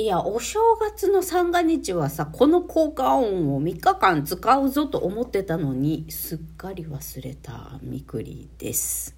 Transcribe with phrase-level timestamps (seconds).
[0.00, 9.16] いや、お正月の三が日はさ、この効果音を3日間使うぞと思ってたのに、すっかり忘れたみくりです。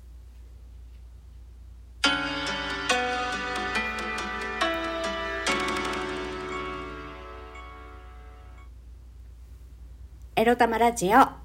[10.35, 11.40] エロ玉ラジオ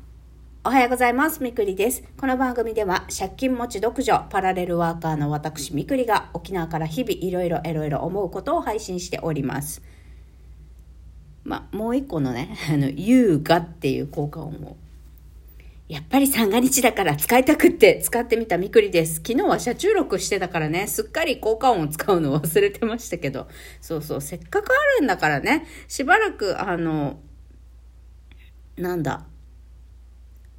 [0.67, 1.43] おはようございます。
[1.43, 2.03] みくりです。
[2.17, 9.83] この番組では借金持ち独女パラレルワーカーの私みくりが沖縄から日々いろいろいろいろ思うことを配信しております。
[11.43, 14.75] まあ、もう一個のね、 あの、優雅っていう効果音を
[15.87, 19.17] やっぱり三が日だから使いたくって使ってみたみくりです。
[19.17, 23.47] 昨日は車中録してたからね、すっかり効果音を使うの忘れてましたけど、
[23.81, 27.19] そうそう、せっかくあるんだからね、しばらくあの、
[28.77, 29.27] なんだ、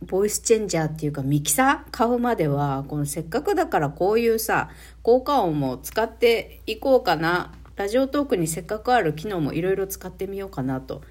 [0.06, 4.70] ボイスチェンジャーっていうかミキサー買うまでは、このせっかくだからこういうさ、
[5.02, 7.52] 効果音も使っていこうかな。
[7.76, 11.02] ラジオトークにせっかくある機能もいろいろ使ってみようかなと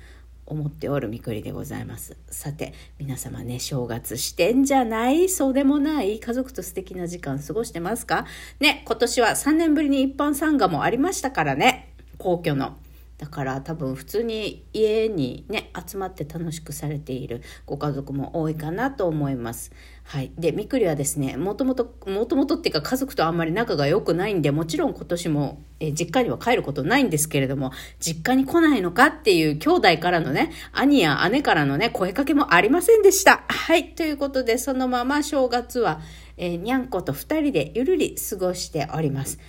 [0.47, 2.17] 思っておるみくりでございます。
[2.27, 5.29] さて、皆様ね、正月してんじゃない？
[5.29, 8.25] そうでもない家族と素敵な時間過ごしてますか？
[8.59, 12.77] ね、今年は3年ぶりに一般参賀もありましたからね、皇居の。
[13.17, 19.71] だから多分普通に家にね集まって楽しくされているご家族も多いかなと思います。
[20.07, 20.31] はい。
[20.37, 33.45] で、みくりはですね、もともと、もともとっていうか家族とあんまり仲が良くないんで、もちろん今年も、え実家には帰ることないんですけれども、実家に来ないのかっていう兄弟からのね、兄や姉からのね、声かけもありませんでした。
[33.47, 33.95] はい。
[33.95, 36.01] ということで、そのまま正月は、
[36.37, 39.39] え、にゃんこと二人でゆるり過ごしております。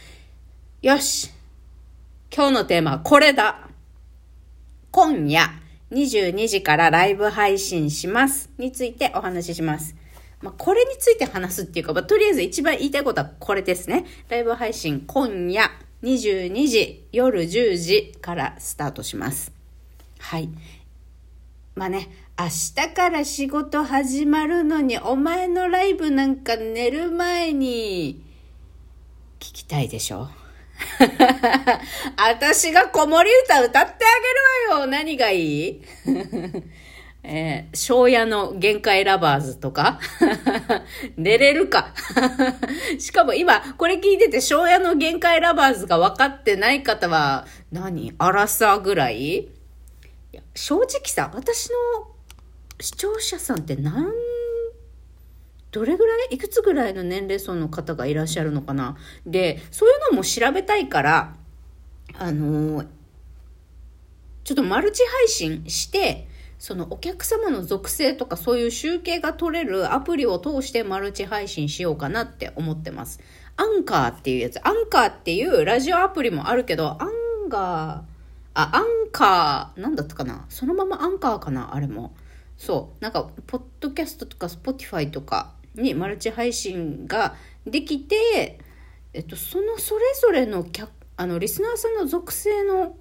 [0.81, 1.31] よし
[2.36, 3.66] 今日のテーマはこれだ。
[4.90, 5.48] 今夜
[5.90, 8.50] 22時からライブ配信します。
[8.58, 9.96] についてお話しします。
[10.42, 14.04] まあ、これについて話すっていうか、まあ、とりあえず一番言いたいことはこれですね。
[14.28, 15.70] ライブ配信今夜
[16.02, 19.50] 22時、夜10時からスタートします。
[20.19, 20.50] はい。
[21.75, 28.22] まあね、明日から仕事始まるのに、お前のライブなんか寝る前に
[29.41, 30.28] 聞きたいでしょ？
[32.16, 33.94] 私が子守歌歌ってあ
[34.68, 34.86] げるわよ。
[34.86, 35.82] 何がいい？
[37.28, 39.98] えー、昭夜の限界ラバーズとか？
[41.16, 41.92] 寝れるか？
[43.00, 49.48] しかも今、これ聞いてて、昭夜の限界ラバーズが分かってない方は何、アラサーぐらい？
[50.54, 51.76] 正直さ、私の
[52.80, 54.12] 視聴者さんって何
[55.76, 58.97] どれぐらいいくつぐらいの年齢層の方がいらっしゃるのかな？
[59.26, 61.34] で、そういうのも調べたいから、
[62.19, 62.87] あのー、
[64.44, 66.28] ちょっとマルチ配信して、
[66.59, 73.20] そのお客様の属性とかそういう集計が取れるアプリを通してマルチ配信しようかなって思ってます。
[73.58, 78.03] アンカーっていうやつ、アンカーっていうラジオアプリもあるけど、アンガー、
[78.54, 80.47] あ、 Anchor、なんだったかな？
[80.48, 81.75] そのままアンカーかな？
[81.75, 82.14] あれも。
[82.56, 83.03] そう。
[83.03, 87.34] なんか、ポッドキャストとか、 Spotify とかにマルチ配信が
[87.66, 88.59] できて、
[89.12, 92.97] えっと、そのそれぞれの客あのリスナーさんの属性の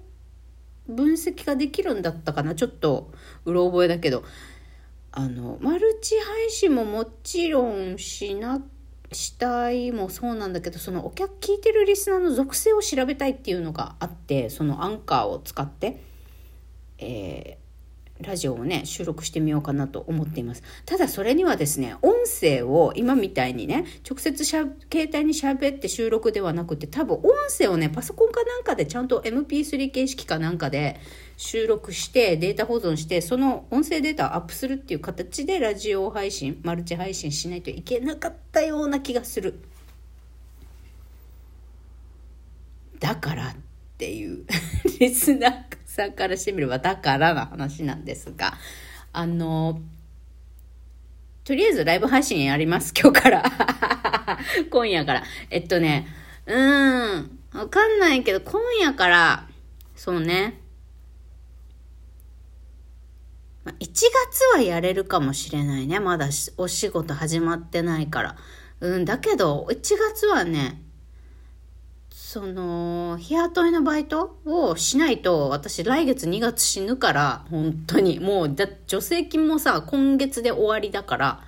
[0.88, 2.54] 分析ができるんだったかな。
[2.54, 3.12] ちょっと
[3.44, 4.24] うろ覚えだけど。
[5.18, 8.60] あのマルチ配信ももちろんしな
[9.12, 16.02] したいもそうなんだけどそのお客聞いてるリスナーの属性を調べたいっていうのがあってそのアンカーを使って、
[16.98, 17.58] え
[18.20, 20.62] ラジオをね、収録してみようかなと思っています。
[20.84, 27.24] ただそれにはですね、音声を今みたいにね、直接しゃ、携帯に喋って収録ではなくて、多分音
[27.56, 30.98] 声をね、パソコンかなんかでちゃんと MP3 形式かなんかで
[31.36, 39.60] 収録してデータ保存して、その音声データをアップするっていう形でラジオ配信、マルチ配信しないといけなかったような気がする。
[42.98, 43.54] だからっ
[43.98, 44.44] ていう
[45.00, 48.54] リスナーさんからしてみればだからな話なんですが、
[49.12, 49.80] あの、
[51.44, 53.42] とりあえずライブ配信やります、 今日から。
[54.70, 55.22] 今夜から。
[55.50, 56.06] えっとね、
[56.44, 59.48] うーん、わかんないけど、今夜から、
[59.94, 60.60] そうね。
[63.64, 64.04] 1月
[64.54, 65.98] はやれるかもしれないね。
[65.98, 68.36] まだお仕事始まってないから。
[68.80, 70.82] うん、だけど、1月はね、
[72.28, 78.18] その、日雇いのバイトをしないと、私来月2月死ぬから、本当に。
[78.18, 81.44] もう、だ、助成金もさ、今月で終わりだから、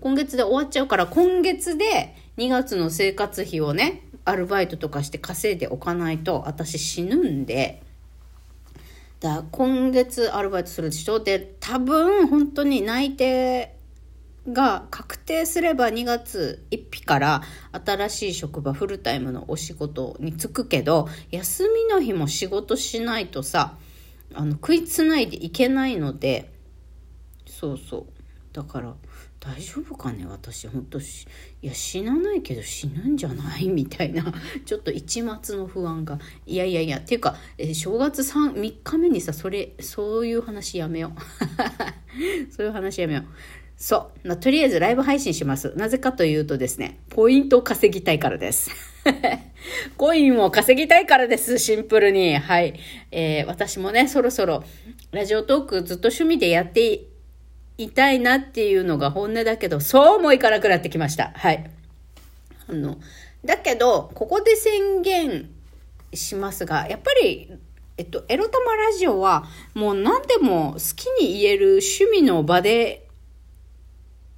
[0.00, 7.82] 今月で終わっちゃうから、今月で2月の生活費をね、アルバイトとかして稼いでおかないと、私死ぬんで、
[9.20, 13.76] だ今月アルバイトするでしょで、多分、本当に内定
[14.50, 17.42] が確定すれば2月1日から
[17.84, 23.76] 新しい職場フルタイムのお仕事に就くけど休みの日も仕事しないとさ
[24.34, 26.50] あの食いつないでいけないので
[27.46, 28.06] そうそう。
[28.52, 28.92] だから
[29.38, 30.66] 大丈夫かね私。
[30.66, 31.26] 本当し
[31.62, 33.68] いや死なないけど死ぬんじゃない？
[33.68, 34.24] みたいな。
[34.66, 36.18] ちょっと一末の不安が。
[36.46, 42.52] いやいやいやっていうか、えー、正月 3, 3日目にさそれそういう話やめよう。
[42.52, 43.24] そういう話やめよう。
[43.82, 44.28] そう。
[44.28, 45.72] まあ、とりあえずライブ配信します。
[45.74, 48.70] なぜかというとですね、ポイントを稼ぎたいからです。
[49.98, 51.58] コインを稼ぎたいからです。
[51.58, 52.36] シンプルに。
[52.36, 52.78] はい。
[53.10, 54.62] えー、私もね、そろそろ
[55.10, 57.06] ラジオトークずっと趣味でやって
[57.76, 61.32] いたいなっていうのが本音だけど、そうもいかなくなってきました。
[61.34, 61.68] はい。
[62.68, 62.98] あの、
[63.44, 65.50] だけど、ここで宣言
[66.14, 67.50] しますが、やっぱり、
[67.96, 69.44] えっと、エロ玉ラジオは、
[69.74, 73.01] もう何でも好きに言える趣味の場で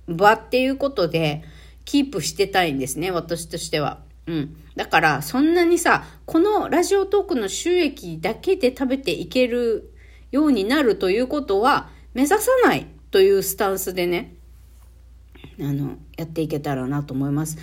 [0.09, 1.43] 場っていうことで、
[1.85, 4.01] キープしてたいんですね、私としては。
[4.27, 4.57] うん。
[4.77, 9.93] だから、そんなにさ、このラジオトークの収益だけで食べていける
[10.31, 14.35] ようになるということは、目指さないというスタンスでね、
[15.61, 17.59] あの、やっていけたらなと思います。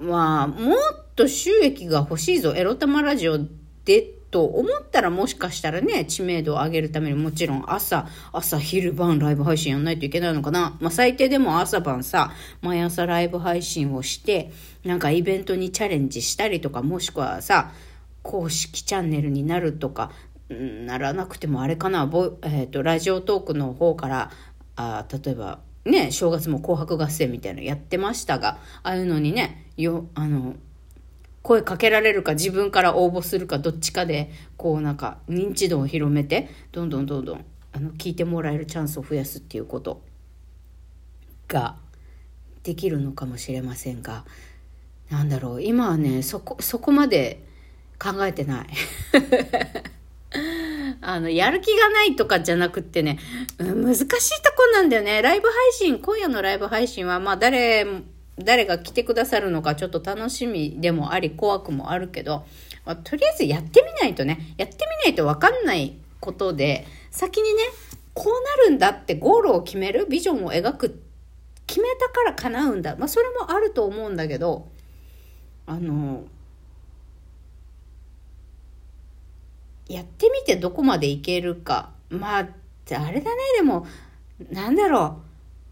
[0.00, 0.76] まあ、もっ
[1.14, 3.38] と収益が欲しいぞ、エロ玉ラジオ
[3.84, 10.76] でと思ったらもしかしたらね、知名度を上げるためにもちろん朝、朝、昼晩ライブ配信やんないといけないのかな。
[10.78, 14.52] まあ最低でも朝晩さ、毎朝ライブ配信をして、
[14.84, 17.72] なんかイベントにチャレンジしたりとか、もしくはさ、
[18.22, 20.10] 公式チャンネルになるとか、
[20.50, 24.30] ならなくてもあれかな、ボえっ、ー、と、ラジオトークの方から、
[24.76, 30.56] あ例えば、ね、正月も紅白合戦みたいなのやってましたが、ああいうのにね、よ、あの、
[31.46, 40.02] 声かけられるか自分から応募するかどっちかでこうなんか認知度を広めてどんどんどんどんあの聞いてもらえるチャンスを増やすっていうこと
[41.46, 41.76] が
[42.64, 44.24] できるのかもしれませんが
[45.08, 47.44] なんだろう今はねそこそこまで
[47.96, 48.66] 考えてない
[51.00, 53.20] あの、やる気がないとかじゃなくってね、
[53.58, 54.16] 難しいと
[54.56, 55.22] こなんだよね。
[55.22, 57.86] ライブ配信、今夜のライブ配信は、まあ誰
[58.38, 62.44] 誰が来てくださるのかちょっと楽しみでもあり怖くもあるけど、
[62.84, 67.62] まあ、とりあえずやってみないとね、やってみないとわかんないことで、先にね、
[68.14, 71.02] こうなるんだってゴールを決める、ビジョンを描く、
[71.66, 72.96] 決めたから叶うんだ。
[72.96, 74.68] まあそれもあると思うんだけど、
[75.66, 76.24] あの、
[79.88, 81.90] やってみてどこまでいけるか。
[82.08, 82.44] まあ、あ
[83.10, 83.86] れだね、でも、
[84.50, 85.20] なんだろ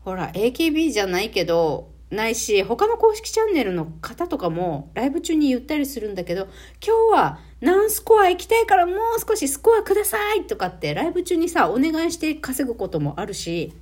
[0.03, 0.05] う。
[0.05, 6.49] ほら、AKB じゃないけど、ないし、他の公式チャンネルの方とかもライブ中に言ったりするんだけど、
[6.85, 8.97] 今日は何スコア行きたいからもう
[9.27, 13.73] 少しスコアくださいとかってライブ中にさ、お願いして稼ぐこともあるし、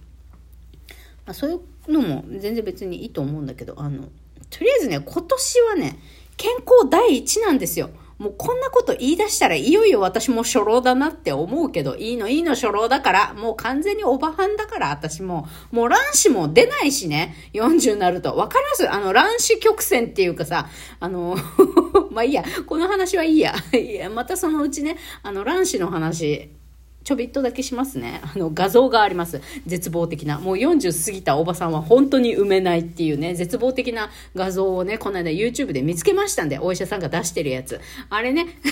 [1.27, 1.55] まあ、そうい
[1.89, 4.05] うのも全然別にいいと思うんだけど、あの、
[4.51, 5.99] とりあえずね、今年はね、
[6.37, 7.91] 健康第一なんですよ。
[8.23, 18.37] もうこんなこと言い出したらいよいよ私も初老だなって思うけど、いいのいいの初老だから、もう完全におばはんだから私も、もう卵子も出ないしね、40になると。
[18.37, 20.69] わかりますあの卵子曲線っていうかさ、
[21.01, 21.37] あの
[22.13, 23.55] まあいいや、この話はいいや。
[23.73, 26.62] いや、またそのうちね、あの卵子の話、
[27.05, 28.21] ちょびっとだけしますね。
[28.35, 29.41] あの、画像があります。
[29.67, 30.39] 絶望的な。
[30.39, 37.81] もう40過ぎたおばさんは本当に埋めないっていうね、絶望的な画像をね、この間 YouTube で見つけましたんで、お医者さんが出してるやつ。
[38.11, 38.47] あれね、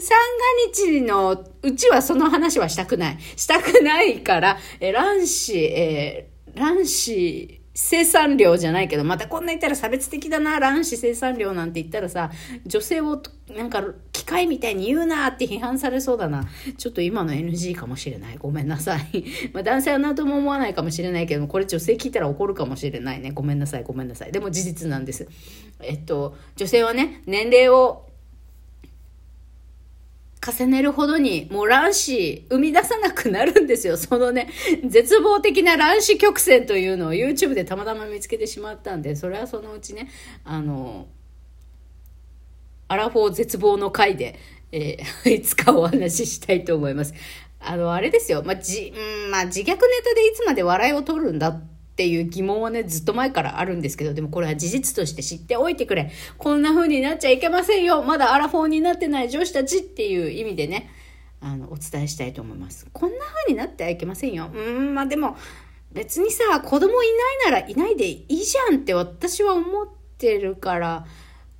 [0.00, 0.26] 三が
[0.74, 3.18] 日のうちはその話はしたくない。
[3.36, 12.30] したくないから、え、卵子、えー、卵子、生産量じゃないけど、またこんな言ったら差別的だな、卵子生産量なんて言ったらさ、
[12.64, 13.22] 女性を
[13.54, 13.84] なんか
[14.26, 16.48] 機械みたいに言うなって批判されそうだな。
[16.76, 18.38] ちょっと今の NG かもしれない。
[18.38, 19.24] ごめんなさい。
[19.54, 23.30] まあ男性は何とも思わないかもしれないけども、これ女性聞いたら怒るかもしれないね。
[23.32, 24.32] ごめんなさい、ごめんなさい。
[24.32, 25.28] でも事実なんです。
[25.80, 28.06] えっと、女性はね、年齢を
[30.44, 33.94] 重ねるほどに、もう卵子生み出さなくなるんですよ。
[33.96, 34.48] そのね、
[34.84, 40.08] 絶望的な卵子曲線というのを YouTube でたまたま見つけてしまったんで、それはそのうちね、
[40.44, 41.06] あの、
[42.88, 44.38] アラフォー絶望の回で、
[44.72, 47.14] えー、 いつかお話ししたいと思います。
[47.60, 48.42] あの、あれですよ。
[48.44, 51.62] まあ、じ、うん、まあ、自虐ネタでいつまで笑いを取るんだっ
[51.96, 56.12] ていう疑問はね、ずっと前からあるんですけど、でもこれは事実として知っておいてくれ。
[56.38, 58.02] こんな風になっちゃいけませんよ。
[58.02, 60.90] まだアラフォーになってない女子たちっていう意味でね、
[61.40, 62.86] あの、お伝えしたいと思います。
[62.92, 64.50] こんな風になってはいけませんよ。
[64.54, 65.36] うん、まあでも、
[65.92, 67.06] 別にさ、子供い
[67.44, 69.88] ないならいないでいいじゃんって私は思っ
[70.18, 71.06] てるから、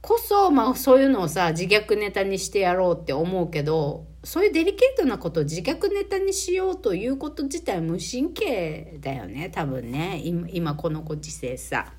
[0.00, 11.92] こそ、まあそういうのをさ、自虐ネタにしてやろうって思うけど、そういうデリケートなことを自虐ネタにしようということ自体無神経だよね多分ね今このご時世さ。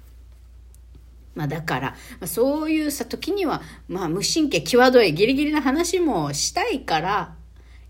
[1.36, 1.96] まあだから、
[2.28, 7.36] そういうさ時には、まあ、無神経際どいギリギリな話もしたいから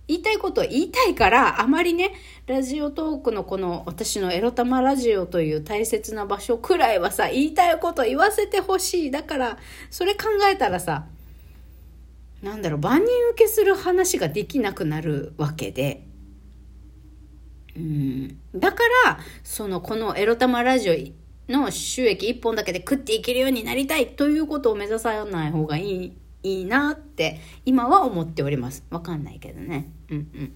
[0.07, 2.13] 言いたいことを言いたいからあまりね
[2.45, 9.11] ラジオトークのこの私のエロ玉ラジオという大切な場所くらいはさ言いたいこと言わせてほしい。
[9.11, 9.57] だから
[9.89, 11.07] それ考えたらさ
[12.41, 16.03] なんだろう、万人受けする話ができなくなるわけで、
[17.75, 21.13] うん、だから、その、このエロ玉ラジ
[21.49, 28.83] オの収益一本だけで食っていけるようになりたいということを目指さない方がいい、いいなって、今は思っております。
[28.89, 29.91] わかんないけどね。
[30.09, 30.53] うんうん。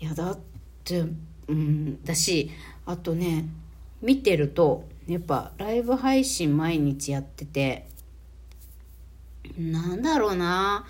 [0.00, 0.38] いや、だっ
[0.84, 1.04] て、
[1.48, 2.50] うん、だし、
[2.86, 3.46] あとね、
[4.02, 7.88] 見てると、やっぱライブ配信毎日やってて、
[9.56, 10.86] なんだろうな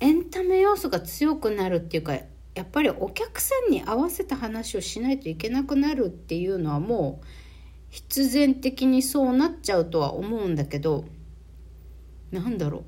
[0.00, 7.26] エンタメ要素が強くなるっていうかやっぱりお客さんに合わせた話をしないといけなくなるっていうのはもう
[7.90, 11.04] 必然的にそうなっちゃうとは思うんだけど
[12.30, 12.84] なんだろう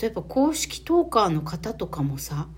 [0.00, 2.48] 例えば公式トーカーの方とかもさ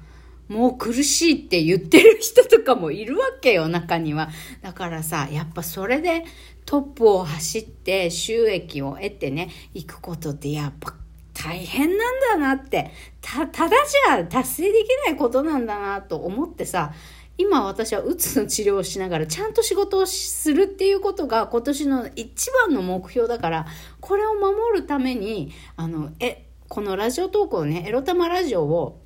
[0.50, 4.30] もう苦しいって言ってる人とかもいるわけよ、中には。
[4.62, 6.24] だからさ、やっぱそれで
[6.64, 10.94] トップを走って収益を得てね、行くことってやっぱ
[11.34, 13.76] 大変なんだなって、た、ただ
[14.08, 16.94] じゃ達成できないことなんだなと思ってさ、
[17.40, 23.66] 今私はうつの治療をしながらちゃんと仕事をするっていうことが今年の一番の目標だから、
[23.98, 29.00] これを守るために、あの、え、このラジオ投稿ね、エロ玉ラジオを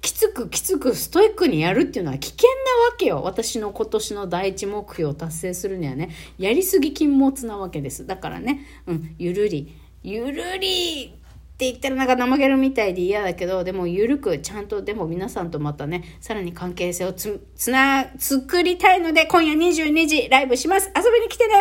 [0.00, 2.54] きつくきつくストイックにやるっていうのは危険な
[2.90, 3.22] わけよ。
[3.24, 8.06] 私の今年の第一目標を達成するにはね、やりすぎ禁物なわけです。
[8.06, 11.19] だからね、うん、ゆるり、ゆるり
[11.60, 20.90] って言ったらなんか怠けるみたいで嫌だけど、でも緩く、ちゃんとでも皆さんとまたね、さらに関係性をつ、つな、作りたいので、今夜22時ライブします。
[20.96, 21.54] 遊びに来てね